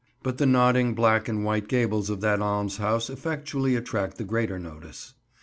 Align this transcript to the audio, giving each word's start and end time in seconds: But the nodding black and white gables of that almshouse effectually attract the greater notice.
But 0.23 0.39
the 0.39 0.47
nodding 0.47 0.95
black 0.95 1.27
and 1.27 1.45
white 1.45 1.67
gables 1.67 2.09
of 2.09 2.21
that 2.21 2.41
almshouse 2.41 3.07
effectually 3.07 3.75
attract 3.75 4.17
the 4.17 4.23
greater 4.23 4.57
notice. 4.57 5.13